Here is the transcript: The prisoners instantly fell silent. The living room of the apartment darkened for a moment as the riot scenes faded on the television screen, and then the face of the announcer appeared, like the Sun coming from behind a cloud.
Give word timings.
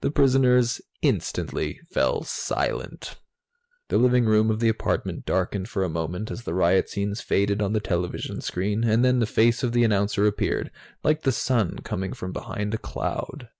The 0.00 0.10
prisoners 0.10 0.80
instantly 1.02 1.80
fell 1.90 2.22
silent. 2.22 3.18
The 3.88 3.98
living 3.98 4.24
room 4.24 4.50
of 4.50 4.58
the 4.60 4.70
apartment 4.70 5.26
darkened 5.26 5.68
for 5.68 5.84
a 5.84 5.88
moment 5.90 6.30
as 6.30 6.44
the 6.44 6.54
riot 6.54 6.88
scenes 6.88 7.20
faded 7.20 7.60
on 7.60 7.74
the 7.74 7.78
television 7.80 8.40
screen, 8.40 8.84
and 8.84 9.04
then 9.04 9.18
the 9.18 9.26
face 9.26 9.62
of 9.62 9.72
the 9.72 9.84
announcer 9.84 10.26
appeared, 10.26 10.70
like 11.04 11.24
the 11.24 11.30
Sun 11.46 11.80
coming 11.80 12.14
from 12.14 12.32
behind 12.32 12.72
a 12.72 12.78
cloud. 12.78 13.50